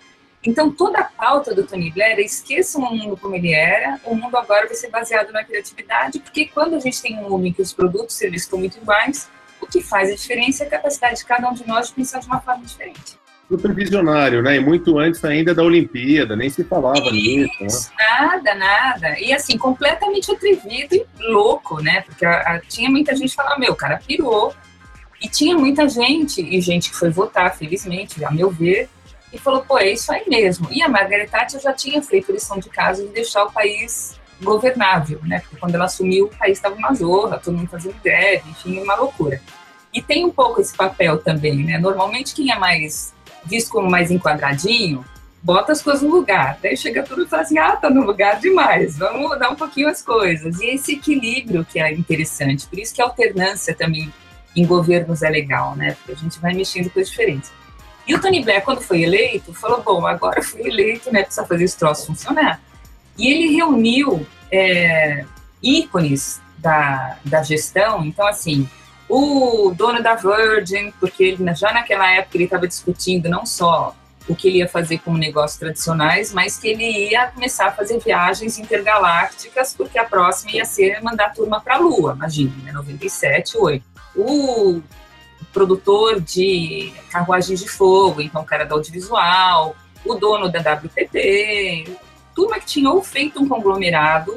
[0.42, 4.14] Então, toda a pauta do Tony Blair é esqueça o mundo como ele era, o
[4.14, 7.52] mundo agora vai ser baseado na criatividade, porque quando a gente tem um mundo em
[7.52, 9.28] que os produtos e serviços estão muito iguais,
[9.60, 12.20] o que faz a diferença é a capacidade de cada um de nós de pensar
[12.20, 14.57] de uma forma diferente super visionário, né?
[14.57, 17.90] E muito antes ainda da Olimpíada, nem se falava nisso.
[17.90, 18.07] Né?
[18.11, 19.18] Nada, nada.
[19.20, 22.02] E assim, completamente atrevido e louco, né?
[22.02, 24.54] Porque a, a, tinha muita gente falando, meu, o cara pirou.
[25.22, 28.90] E tinha muita gente, e gente que foi votar, felizmente, a meu ver,
[29.33, 30.68] e falou, pô, é isso aí mesmo.
[30.70, 35.20] E a Margaret Thatcher já tinha feito lição de casa de deixar o país governável,
[35.24, 35.40] né?
[35.40, 38.94] Porque quando ela assumiu, o país estava uma zorra, todo mundo fazendo greve, enfim, uma
[38.94, 39.40] loucura.
[39.92, 41.78] E tem um pouco esse papel também, né?
[41.78, 43.14] Normalmente quem é mais
[43.46, 45.04] visto como mais enquadradinho,
[45.42, 46.59] bota as coisas no lugar.
[46.62, 49.88] Daí chega tudo e fala assim, ah, tá no lugar demais, vamos mudar um pouquinho
[49.88, 50.61] as coisas.
[50.61, 54.12] E esse equilíbrio que é interessante, por isso que a alternância também
[54.57, 55.92] em governos é legal, né?
[55.92, 57.52] Porque a gente vai mexendo coisas diferentes.
[58.07, 61.64] E o Tony Blair, quando foi eleito, falou, bom, agora fui eleito, né, precisa fazer
[61.64, 62.61] esse troço funcionar.
[63.16, 65.24] E ele reuniu é,
[65.62, 68.68] ícones da, da gestão, então, assim,
[69.08, 73.94] o dono da Virgin, porque ele, já naquela época ele estava discutindo não só
[74.26, 77.98] o que ele ia fazer como negócios tradicionais, mas que ele ia começar a fazer
[78.00, 82.72] viagens intergalácticas, porque a próxima ia ser mandar a turma para a Lua, imagina, né,
[82.72, 83.84] 97, 8.
[84.16, 84.80] O
[85.52, 91.96] produtor de carruagens de fogo, então o cara da audiovisual, o dono da WPP,
[92.34, 94.36] turma que tinha ou feito um conglomerado,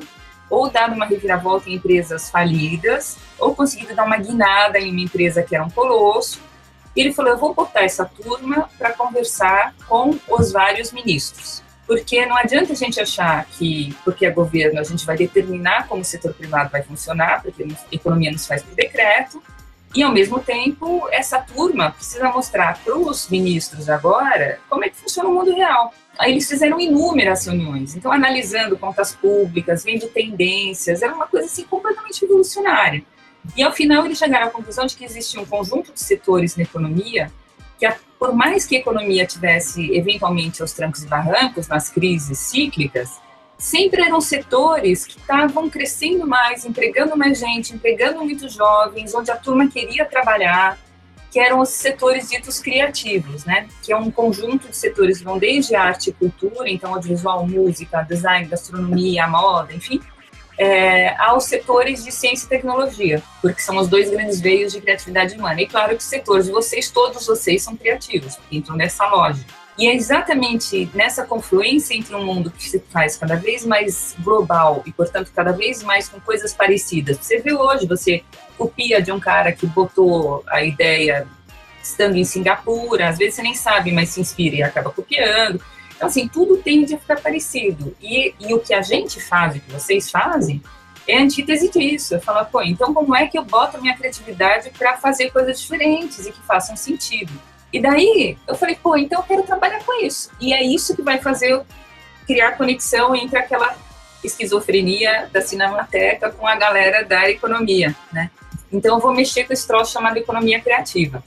[0.49, 5.43] ou dado uma reviravolta em empresas falidas, ou conseguido dar uma guinada em uma empresa
[5.43, 6.41] que era um colosso.
[6.95, 11.63] E ele falou: Eu vou botar essa turma para conversar com os vários ministros.
[11.85, 16.01] Porque não adianta a gente achar que, porque é governo, a gente vai determinar como
[16.01, 19.41] o setor privado vai funcionar, porque a economia nos faz por decreto,
[19.95, 24.97] e, ao mesmo tempo, essa turma precisa mostrar para os ministros agora como é que
[24.97, 25.93] funciona o mundo real.
[26.17, 31.63] Aí eles fizeram inúmeras reuniões, então analisando contas públicas, vendo tendências, era uma coisa assim
[31.63, 33.03] completamente revolucionária.
[33.55, 36.63] E ao final eles chegaram à conclusão de que existia um conjunto de setores na
[36.63, 37.31] economia
[37.77, 37.87] que,
[38.19, 43.19] por mais que a economia tivesse eventualmente aos trancos e barrancos nas crises cíclicas,
[43.57, 49.35] sempre eram setores que estavam crescendo mais, empregando mais gente, empregando muitos jovens, onde a
[49.35, 50.77] turma queria trabalhar,
[51.31, 53.67] que eram os setores ditos criativos, né?
[53.83, 58.01] Que é um conjunto de setores que vão desde arte e cultura, então audiovisual, música,
[58.03, 59.99] design, gastronomia, moda, enfim,
[60.57, 65.35] é, aos setores de ciência e tecnologia, porque são os dois grandes veios de criatividade
[65.35, 65.61] humana.
[65.61, 69.66] E claro que setores vocês, todos vocês são criativos, entram nessa lógica.
[69.77, 74.81] E é exatamente nessa confluência entre um mundo que se faz cada vez mais global
[74.85, 77.17] e, portanto, cada vez mais com coisas parecidas.
[77.17, 78.23] Você vê hoje, você
[78.57, 81.27] copia de um cara que botou a ideia
[81.81, 85.61] estando em Singapura, às vezes você nem sabe, mas se inspira e acaba copiando.
[85.95, 87.95] Então, assim, tudo tende a ficar parecido.
[88.01, 90.61] E, e o que a gente faz, o que vocês fazem,
[91.07, 92.15] é antítese disso.
[92.15, 96.25] Eu falo, pô, então como é que eu boto minha criatividade para fazer coisas diferentes
[96.25, 97.31] e que façam sentido?
[97.71, 100.31] E daí eu falei, pô, então eu quero trabalhar com isso.
[100.39, 101.65] E é isso que vai fazer eu
[102.25, 103.75] criar conexão entre aquela
[104.23, 108.31] esquizofrenia da Cinemateca com a galera da economia, né?
[108.71, 111.23] Então eu vou mexer com esse troço chamado economia criativa.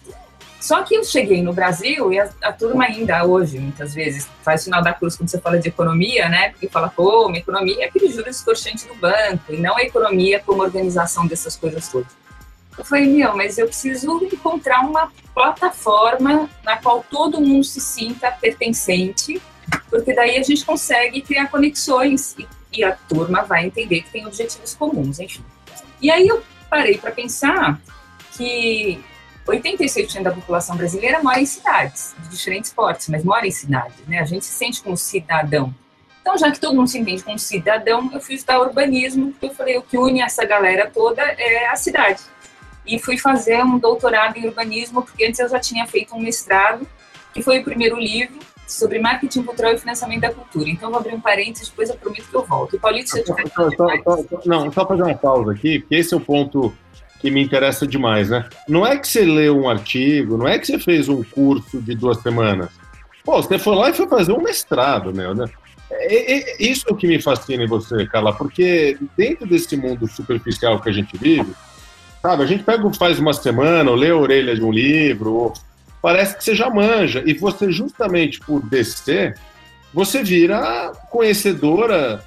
[0.60, 4.62] Só que eu cheguei no Brasil e a, a, turma ainda hoje, muitas vezes, faz
[4.62, 6.50] sinal da cruz quando você fala de economia, né?
[6.50, 10.38] Porque fala, pô, uma economia é aquele juros escorchante do banco, e não a economia
[10.44, 12.19] como organização dessas coisas todas.
[12.80, 18.30] Eu falei, meu, mas eu preciso encontrar uma plataforma na qual todo mundo se sinta
[18.30, 19.38] pertencente,
[19.90, 24.26] porque daí a gente consegue criar conexões e, e a turma vai entender que tem
[24.26, 25.44] objetivos comuns, enfim.
[26.00, 27.78] E aí eu parei para pensar
[28.34, 28.98] que
[29.46, 34.20] 86% da população brasileira mora em cidades, de diferentes portes, mas mora em cidades, né?
[34.20, 35.74] A gente se sente como cidadão.
[36.22, 39.54] Então, já que todo mundo se entende como cidadão, eu fui estudar urbanismo, porque eu
[39.54, 42.22] falei, o que une essa galera toda é a cidade
[42.86, 46.86] e fui fazer um doutorado em urbanismo, porque antes eu já tinha feito um mestrado,
[47.32, 50.68] que foi o primeiro livro sobre marketing cultural e financiamento da cultura.
[50.70, 52.76] Então, vou abrir um parênteses, depois eu prometo que eu volto.
[52.76, 53.48] E Paulito, se eu tiver...
[53.48, 56.72] Só, só, só, não, só fazer uma pausa aqui, porque esse é o ponto
[57.20, 58.48] que me interessa demais, né?
[58.68, 61.94] Não é que você leu um artigo, não é que você fez um curso de
[61.94, 62.70] duas semanas.
[63.24, 65.46] Pô, você foi lá e foi fazer um mestrado, meu, né?
[65.90, 70.08] É, é, isso é o que me fascina em você, Carla, porque dentro desse mundo
[70.08, 71.52] superficial que a gente vive,
[72.22, 75.54] Sabe, a gente pega, faz uma semana, ou lê a orelha de um livro, ou
[76.02, 77.22] parece que você já manja.
[77.26, 79.38] E você, justamente por descer,
[79.92, 82.22] você vira conhecedora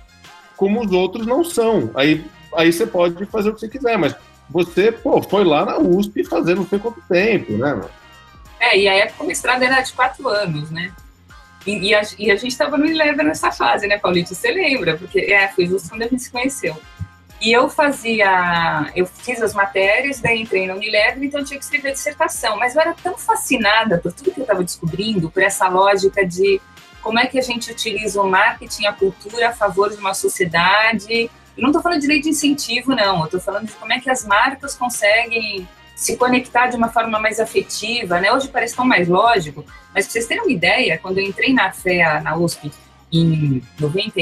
[0.57, 1.91] como os outros não são.
[1.93, 2.25] Aí,
[2.55, 4.15] aí você pode fazer o que você quiser, mas
[4.49, 7.79] você, pô, foi lá na USP fazer não sei quanto tempo, né?
[8.59, 10.91] É, e a época o mestrado era de quatro anos, né?
[11.65, 14.33] E, e, a, e a gente estava no Eleven nessa fase, né, Paulito?
[14.33, 14.97] Você lembra?
[14.97, 16.77] Porque é, foi justo quando a gente se conheceu.
[17.43, 21.65] E eu fazia, eu fiz as matérias, daí entrei na Unilever, então eu tinha que
[21.65, 22.55] escrever dissertação.
[22.55, 26.61] Mas eu era tão fascinada por tudo que eu estava descobrindo, por essa lógica de
[27.01, 31.05] como é que a gente utiliza o marketing, a cultura a favor de uma sociedade.
[31.11, 33.19] E não estou falando de lei de incentivo, não.
[33.19, 37.19] Eu estou falando de como é que as marcas conseguem se conectar de uma forma
[37.19, 38.31] mais afetiva, né?
[38.31, 41.73] Hoje parece tão mais lógico, mas para vocês terem uma ideia, quando eu entrei na
[41.73, 42.71] FEA, na USP,
[43.11, 44.21] em 90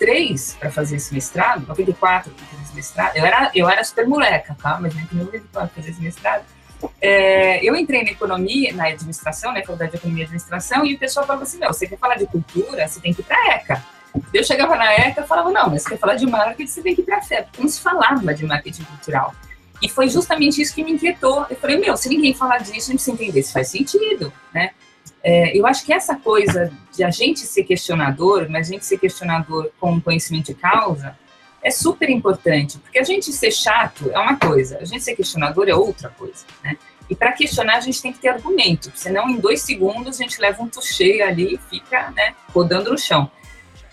[0.00, 4.06] 93 para fazer esse mestrado, 94 para fazer esse mestrado, eu era, eu era super
[4.06, 4.78] moleca, tá?
[4.80, 6.44] Mas em 94 para fazer esse mestrado,
[7.00, 10.98] é, eu entrei na economia, na administração, na faculdade de economia e administração, e o
[10.98, 13.54] pessoal falava assim, não, você quer falar de cultura, você tem que ir para a
[13.54, 13.84] ECA.
[14.32, 16.94] Eu chegava na ECA e falava, não, mas você quer falar de marketing, você tem
[16.94, 19.34] que ir para a porque não se falava de marketing cultural.
[19.82, 21.46] E foi justamente isso que me inquietou.
[21.50, 24.70] Eu falei, meu, se ninguém falar disso, a gente precisa entender se faz sentido, né?
[25.26, 28.98] É, eu acho que essa coisa de a gente ser questionador, mas a gente ser
[28.98, 31.16] questionador com conhecimento de causa,
[31.62, 35.66] é super importante, porque a gente ser chato é uma coisa, a gente ser questionador
[35.66, 36.76] é outra coisa, né?
[37.08, 40.38] E para questionar a gente tem que ter argumento, senão em dois segundos a gente
[40.38, 43.30] leva um tuchê ali e fica, né, rodando no chão.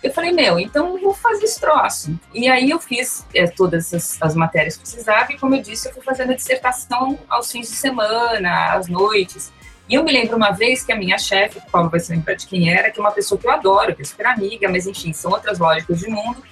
[0.02, 2.18] Eu falei, meu, então eu vou fazer esse troço.
[2.34, 5.88] E aí eu fiz é, todas as, as, matérias que precisava e, como eu disse,
[5.88, 9.52] eu fui fazendo a dissertação aos fins de semana, às noites.
[9.88, 12.34] E eu me lembro uma vez que a minha chefe, o Paulo vai se lembrar
[12.34, 14.86] de quem era, que é uma pessoa que eu adoro, que é super amiga, mas
[14.86, 16.42] enfim, são outras lógicas de mundo,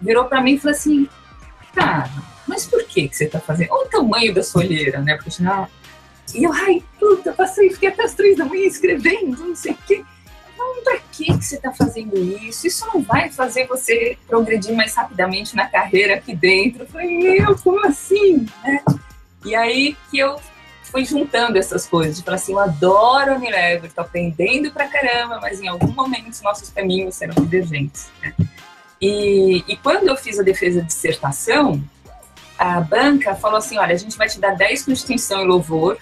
[0.00, 1.08] virou para mim e falou assim,
[1.74, 2.10] cara,
[2.46, 3.72] mas por que, que você está fazendo?
[3.72, 5.16] Olha o tamanho da sua olheira, né?
[5.16, 5.68] Porque, ah,
[6.34, 9.78] e eu, ai, puta, passei, fiquei até as três da manhã escrevendo, não sei o
[9.86, 10.04] quê.
[10.56, 12.66] Não, pra que, que você está fazendo isso?
[12.66, 16.82] Isso não vai fazer você progredir mais rapidamente na carreira aqui dentro.
[16.82, 18.46] Eu falei, meu, como assim?
[18.64, 18.84] Né?
[19.44, 20.38] E aí que eu
[20.90, 25.68] fui juntando essas coisas, falar assim, eu adoro Unilever, tô aprendendo pra caramba, mas em
[25.68, 28.08] algum momento os nossos caminhos serão divergentes.
[28.22, 28.34] Né?
[29.00, 31.82] E, e quando eu fiz a defesa de dissertação,
[32.58, 35.98] a banca falou assim, olha, a gente vai te dar 10 com distinção e louvor,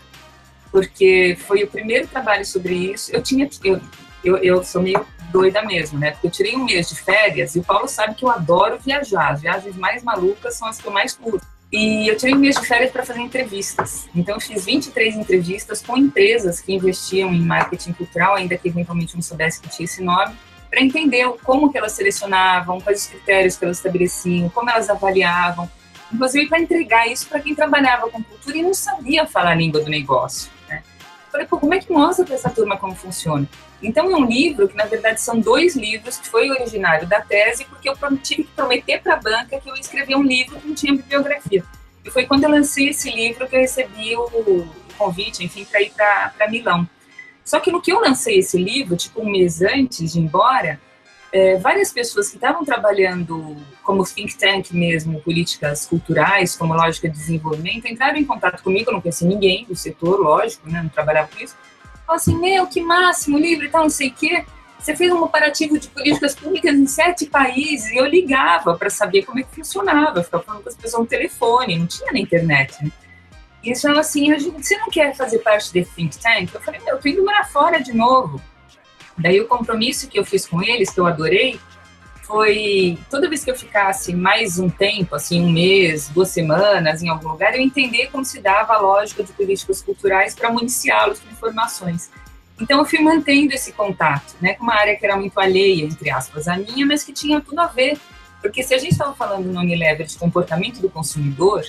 [0.71, 3.11] porque foi o primeiro trabalho sobre isso.
[3.13, 3.81] Eu tinha, eu,
[4.25, 6.13] eu, eu sou meio doida mesmo, né?
[6.13, 9.33] Porque eu tirei um mês de férias e o Paulo sabe que eu adoro viajar.
[9.33, 11.47] As viagens mais malucas são as que eu mais curto.
[11.79, 14.09] E eu tirei mês de férias para fazer entrevistas.
[14.15, 19.15] Então, eu fiz 23 entrevistas com empresas que investiam em marketing cultural, ainda que eventualmente
[19.15, 20.35] não soubesse que tinha esse nome,
[20.71, 25.71] para entender como que elas selecionavam, quais os critérios que elas estabeleciam, como elas avaliavam,
[26.11, 29.83] inclusive para entregar isso para quem trabalhava com cultura e não sabia falar a língua
[29.83, 30.51] do negócio.
[31.37, 33.47] Falei, pô, como é que mostra para essa turma como funciona?
[33.83, 37.67] Então, é um livro que, na verdade, são dois livros que foi originário da tese,
[37.67, 40.67] porque eu tive que prometer para a banca que eu ia escrever um livro que
[40.67, 41.63] não tinha bibliografia.
[42.03, 45.91] E foi quando eu lancei esse livro que eu recebi o convite, enfim, para ir
[45.91, 46.89] para Milão.
[47.45, 50.81] Só que no que eu lancei esse livro, tipo um mês antes de ir embora,
[51.33, 57.17] é, várias pessoas que estavam trabalhando como think tank mesmo, políticas culturais, como lógica de
[57.17, 61.29] desenvolvimento, entraram em contato comigo, eu não conheci ninguém do setor, lógico, né, não trabalhava
[61.29, 61.57] com isso,
[62.07, 64.45] falaram assim, meu, que máximo, livro e tal, não sei o quê,
[64.79, 69.25] você fez um comparativo de políticas públicas em sete países, e eu ligava para saber
[69.25, 72.83] como é que funcionava, ficava falando com as pessoas no telefone, não tinha na internet,
[72.85, 72.93] né?
[73.63, 76.55] E eles falaram assim, você não quer fazer parte desse think tank?
[76.55, 78.41] Eu falei, meu, eu tô indo morar fora de novo,
[79.19, 81.59] Daí o compromisso que eu fiz com eles, que eu adorei,
[82.23, 87.09] foi toda vez que eu ficasse mais um tempo, assim, um mês, duas semanas em
[87.09, 91.31] algum lugar, eu entender como se dava a lógica de políticas culturais para municiá-los com
[91.31, 92.11] informações.
[92.61, 96.11] Então eu fui mantendo esse contato, né, com uma área que era muito alheia, entre
[96.11, 97.99] aspas, a minha, mas que tinha tudo a ver.
[98.43, 101.63] Porque se a gente estava falando no Unilever de comportamento do consumidor,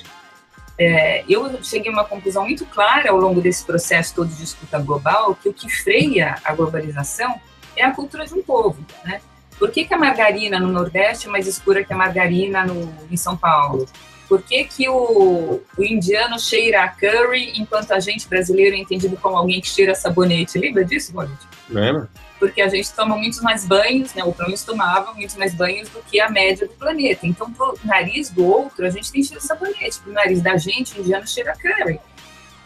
[0.78, 4.78] é, eu cheguei a uma conclusão muito clara ao longo desse processo todo de escuta
[4.80, 7.40] global, que o que freia a globalização
[7.76, 9.22] é a cultura de um povo, né?
[9.58, 13.18] Por que, que a margarina no Nordeste é mais escura que a margarina no, em
[13.18, 13.88] São Paulo?
[14.30, 19.18] Por que, que o, o indiano cheira a curry, enquanto a gente brasileiro é entendido
[19.18, 20.60] como alguém que cheira sabonete?
[20.60, 21.40] Lembra disso, Bolit?
[21.70, 22.08] Lembra
[22.40, 24.24] porque a gente toma muitos mais banhos, né?
[24.24, 27.26] O pelo tomava muitos mais banhos do que a média do planeta.
[27.26, 30.00] Então, pro nariz do outro, a gente tem cheiro de sabonete.
[30.00, 32.00] Pro nariz da gente, indiano cheira curry.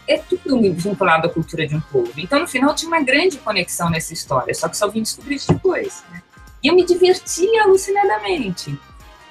[0.06, 2.12] É tudo vinculado à cultura de um povo.
[2.16, 5.52] Então, no final, tinha uma grande conexão nessa história, só que só vim descobrir isso
[5.52, 6.02] depois.
[6.10, 6.22] Né?
[6.62, 8.78] E eu me divertia alucinadamente.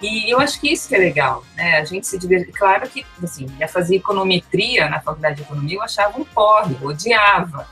[0.01, 1.77] E eu acho que isso que é legal, né?
[1.77, 2.51] A gente se divertia.
[2.51, 7.67] Claro que, assim, ia fazer econometria na faculdade de economia, eu achava um porre, odiava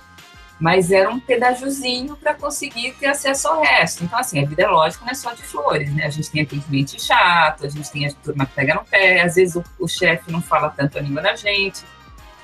[0.59, 4.03] mas era um pedágiozinho para conseguir ter acesso ao resto.
[4.03, 6.05] Então, assim, a vida é lógico, não é só de flores, né?
[6.05, 9.35] A gente tem atendimento chato, a gente tem a turma que pega no pé, às
[9.35, 11.83] vezes o, o chefe não fala tanto a língua da gente,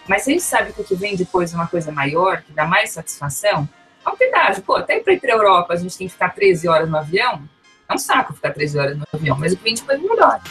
[0.07, 2.65] mas a gente sabe que o que vem depois é uma coisa maior, que dá
[2.65, 3.67] mais satisfação,
[4.05, 4.63] é um pedágio.
[4.63, 6.97] Pô, até para ir para a Europa a gente tem que ficar 13 horas no
[6.97, 7.43] avião,
[7.89, 10.41] é um saco ficar 13 horas no avião, mas o que vem depois é melhor.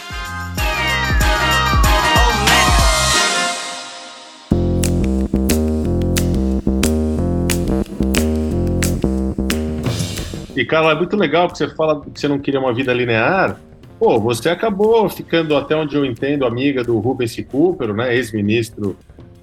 [10.56, 13.58] E, Carla, é muito legal que você fala que você não queria uma vida linear.
[13.98, 18.96] Pô, você acabou ficando, até onde eu entendo, amiga do Rubens Recupero, né, ex-ministro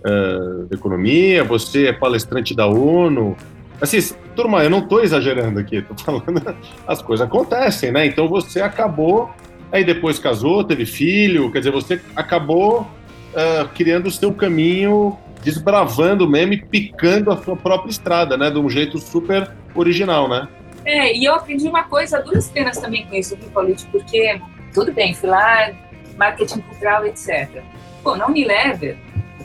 [0.06, 3.36] uh, da Economia, você é palestrante da ONU.
[3.82, 3.98] Assim,
[4.36, 6.56] turma, eu não estou exagerando aqui, estou falando,
[6.88, 8.06] as coisas acontecem, né?
[8.06, 9.32] Então você acabou,
[9.72, 16.30] aí depois casou, teve filho, quer dizer, você acabou uh, criando o seu caminho, desbravando
[16.30, 18.52] mesmo e picando a sua própria estrada, né?
[18.52, 20.48] De um jeito super original, né?
[20.86, 24.40] É, e eu aprendi uma coisa, duras penas também com isso, político, porque
[24.74, 25.72] tudo bem, fui lá,
[26.18, 27.62] marketing cultural, etc.
[28.04, 28.98] Pô, na Unilever,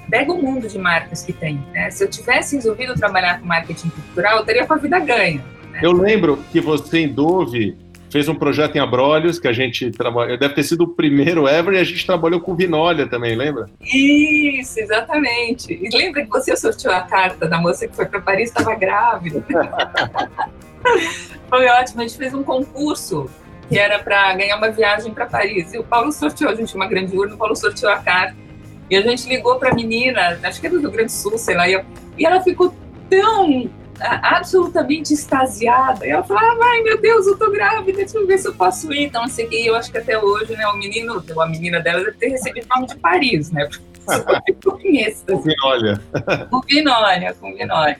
[0.09, 1.63] pega o mundo de marcas que tem.
[1.73, 1.91] Né?
[1.91, 5.45] Se eu tivesse resolvido trabalhar com marketing cultural, eu teria com a vida ganha.
[5.71, 5.81] Né?
[5.83, 7.77] Eu lembro que você em Dove
[8.11, 10.39] fez um projeto em Abrolhos que a gente trabalhou.
[10.39, 13.69] Deve ter sido o primeiro ever e a gente trabalhou com Vinólia também, lembra?
[13.81, 15.73] Isso, exatamente.
[15.73, 19.45] E lembra que você sorteou a carta da moça que foi para Paris estava grávida?
[21.49, 22.03] foi ótimo.
[22.03, 23.31] A gente fez um concurso
[23.69, 25.73] que era para ganhar uma viagem para Paris.
[25.75, 28.37] E o Paulo sorteou, a gente tinha uma grande urna, o Paulo sorteou a carta.
[28.89, 31.37] E a gente ligou para a menina, acho que era do Rio Grande do Sul,
[31.37, 31.85] sei lá, e,
[32.17, 32.73] e ela ficou
[33.11, 33.69] tão
[34.01, 36.07] absolutamente extasiada.
[36.07, 38.93] E ela falava, ai meu Deus, eu tô grávida, deixa eu ver se eu posso
[38.93, 39.05] ir.
[39.05, 42.29] Então, assim, eu acho que até hoje, né, o menino, a menina dela deve ter
[42.29, 43.69] recebido nome de Paris, né?
[45.27, 46.01] Com Vinólia.
[46.49, 47.99] Com Vinólia, com Vinólia.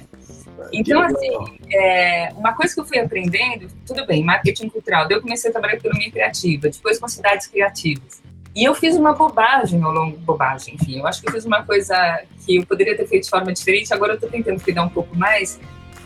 [0.73, 5.23] Então, assim, é, uma coisa que eu fui aprendendo, tudo bem, marketing cultural, daí eu
[5.23, 8.23] comecei a trabalhar com economia criativa, depois com cidades criativas.
[8.55, 11.63] E eu fiz uma bobagem ao longo bobagem, enfim, eu acho que eu fiz uma
[11.63, 14.89] coisa que eu poderia ter feito de forma diferente, agora eu estou tentando cuidar um
[14.89, 15.61] pouco mais,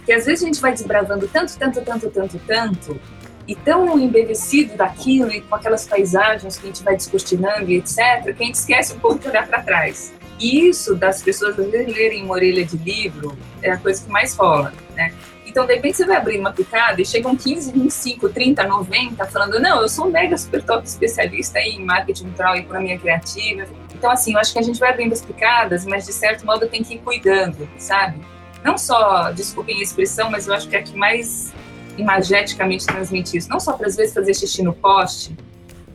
[0.04, 3.00] que às vezes a gente vai desbravando tanto, tanto, tanto, tanto, tanto,
[3.46, 7.96] e tão embevecido daquilo e com aquelas paisagens que a gente vai descortinando e etc.,
[8.36, 10.12] que a gente esquece um pouco de olhar para trás.
[10.40, 15.12] Isso das pessoas lerem uma orelha de livro é a coisa que mais rola, né?
[15.46, 19.58] Então, de repente, você vai abrir uma picada e chegam 15, 25, 30, 90 falando:
[19.58, 23.66] não, eu sou um mega super top especialista em marketing cultural e economia criativa.
[23.92, 26.66] Então, assim, eu acho que a gente vai abrindo as picadas, mas de certo modo
[26.68, 28.20] tem que ir cuidando, sabe?
[28.62, 31.52] não só, desculpem a expressão, mas eu acho que é a que mais
[31.96, 35.36] imageticamente transmite isso, não só para às vezes fazer xixi no poste,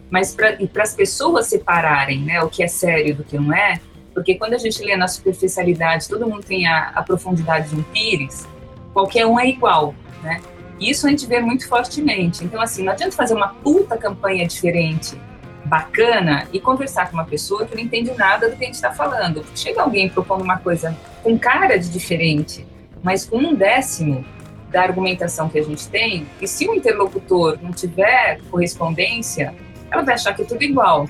[0.10, 3.80] mas para as pessoas separarem né, o que é sério do que não é,
[4.16, 7.84] porque quando a gente lê na superficialidade, todo mundo tem a, a profundidade de um
[7.84, 8.48] pires,
[8.94, 9.94] qualquer um é igual,
[10.24, 10.42] né?
[10.80, 12.44] Isso a gente vê muito fortemente.
[12.44, 15.20] Então, assim, não adianta fazer uma puta campanha diferente,
[15.66, 18.92] bacana, e conversar com uma pessoa que não entende nada do que a gente está
[18.94, 19.46] falando.
[19.54, 22.66] Chega alguém propondo uma coisa com cara de diferente,
[23.04, 24.26] mas com um décimo
[24.70, 29.54] da argumentação que a gente tem, e se o interlocutor não tiver correspondência,
[29.92, 31.08] ela vai achar que é tudo igual.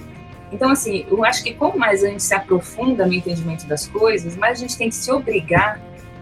[0.55, 4.37] Então, assim, eu acho que quanto mais a gente se aprofunda no entendimento das coisas,
[4.37, 5.81] mais a gente tem que se obrigar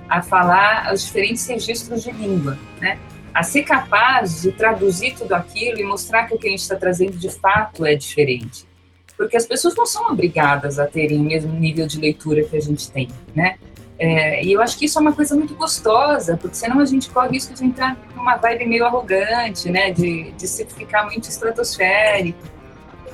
[0.10, 2.98] a falar os diferentes registros de língua, né?
[3.32, 6.76] A ser capaz de traduzir tudo aquilo e mostrar que o que a gente está
[6.76, 8.66] trazendo de fato é diferente.
[9.16, 12.62] Porque as pessoas não são obrigadas a terem o mesmo nível de leitura que a
[12.62, 13.58] gente tem, né?
[14.00, 17.08] É, e eu acho que isso é uma coisa muito gostosa, porque senão a gente
[17.12, 19.92] corre o risco de entrar numa vibe meio arrogante, né?
[19.92, 22.53] De, de se ficar muito estratosférico.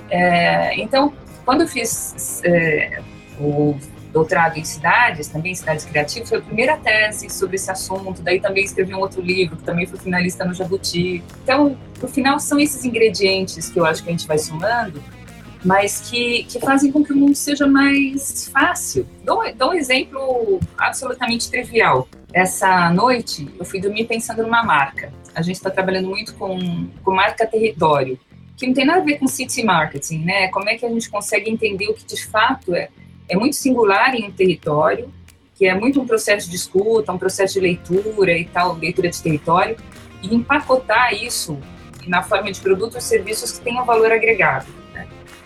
[0.10, 1.14] É, então,
[1.46, 3.02] quando eu fiz é,
[3.40, 3.76] o
[4.12, 8.22] doutorado em cidades, também cidades criativas, foi a primeira tese sobre esse assunto.
[8.22, 11.24] Daí também escrevi um outro livro, que também foi finalista no Jabuti.
[11.44, 15.02] Então, no final, são esses ingredientes que eu acho que a gente vai somando
[15.64, 19.08] mas que, que fazem com que o mundo seja mais fácil.
[19.24, 22.08] Dou, dou um exemplo absolutamente trivial.
[22.32, 25.12] Essa noite eu fui dormir pensando numa marca.
[25.36, 28.20] A gente está trabalhando muito com, com marca território,
[28.60, 30.50] que não tem nada a ver com city marketing, né?
[30.50, 32.90] Como é que a gente consegue entender o que de fato é,
[33.30, 35.10] é muito singular em um território,
[35.56, 39.22] que é muito um processo de escuta, um processo de leitura e tal, leitura de
[39.22, 39.78] território,
[40.22, 41.58] e empacotar isso
[42.06, 44.68] na forma de produtos e serviços que tenham valor agregado.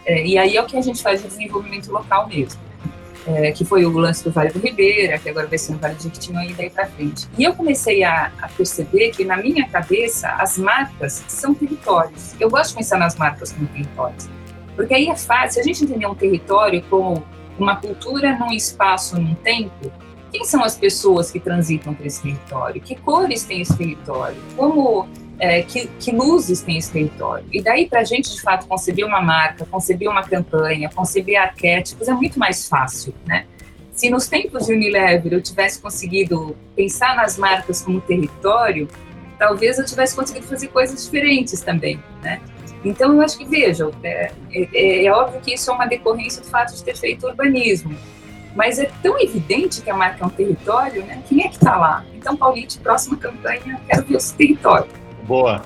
[0.05, 2.59] É, e aí é o que a gente faz de desenvolvimento local mesmo.
[3.25, 5.95] É, que foi o lance do Vale do Ribeira, que agora vai ser no Vale
[5.95, 7.25] de Jequitinhonha e daí para frente.
[7.37, 12.35] E eu comecei a, a, perceber que na minha cabeça as marcas são territórios.
[12.37, 14.29] Eu gosto de pensar nas marcas como territórios,
[14.75, 15.53] porque aí é fácil.
[15.53, 17.23] Se a gente entender um território como
[17.57, 19.89] uma cultura num espaço, num tempo,
[20.33, 22.81] quem são as pessoas que transitam por esse território?
[22.81, 24.35] Que cores tem esse território?
[24.55, 25.07] Como
[25.39, 27.45] é, que, que, luzes tem esse território.
[27.51, 32.07] E daí, para a gente, de fato, conceber uma marca, conceber uma campanha, conceber arquétipos,
[32.07, 33.45] é muito mais fácil, né?
[33.91, 38.87] Se nos tempos de Unilever eu tivesse conseguido pensar nas marcas como território,
[39.37, 42.41] talvez eu tivesse conseguido fazer coisas diferentes também, né?
[42.83, 46.47] Então, eu acho que, vejam, é, é, é óbvio que isso é uma decorrência do
[46.47, 47.95] fato de ter feito urbanismo,
[48.55, 51.23] mas é tão evidente que a marca é um território, né?
[51.27, 52.05] Quem é que está lá?
[52.13, 55.02] Então, Paulite, próxima campanha, quero ver esse território.
[55.25, 55.61] Boa.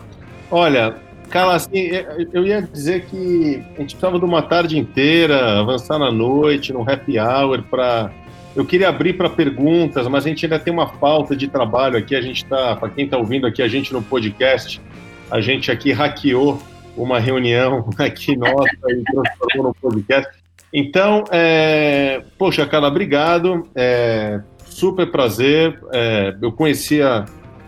[0.49, 0.95] Olha,
[1.29, 1.89] Carla, assim,
[2.31, 6.89] eu ia dizer que a gente precisava de uma tarde inteira, avançar na noite, num
[6.89, 8.11] happy hour, para.
[8.55, 12.15] Eu queria abrir para perguntas, mas a gente ainda tem uma falta de trabalho aqui.
[12.15, 14.81] A gente está, para quem está ouvindo aqui, a gente no podcast,
[15.29, 16.59] a gente aqui hackeou
[16.95, 20.31] uma reunião aqui nossa e transformou no podcast.
[20.73, 22.23] Então, é...
[22.37, 23.67] poxa, Carla, obrigado.
[23.75, 24.41] É...
[24.65, 25.79] Super prazer.
[25.93, 26.35] É...
[26.41, 27.25] Eu conhecia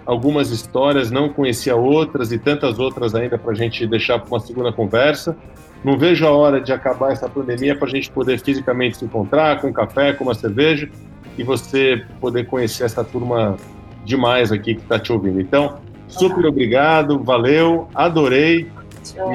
[0.10, 4.39] algumas histórias, não conhecia outras e tantas outras ainda para a gente deixar para uma
[4.39, 5.38] segunda conversa.
[5.84, 9.62] Não vejo a hora de acabar essa pandemia para a gente poder fisicamente se encontrar
[9.62, 10.89] com um café, com uma cerveja
[11.38, 13.55] e você poder conhecer essa turma
[14.03, 15.39] demais aqui que está te ouvindo.
[15.39, 15.80] Então,
[16.10, 18.70] Super obrigado, valeu, adorei.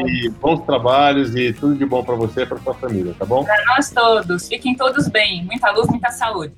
[0.07, 3.45] E bons trabalhos e tudo de bom para você e para sua família, tá bom?
[3.45, 4.47] Para nós todos.
[4.49, 5.45] Fiquem todos bem.
[5.45, 6.53] Muita luz, muita saúde.